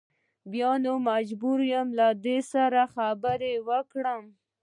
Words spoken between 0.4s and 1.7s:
بیا نو مجبور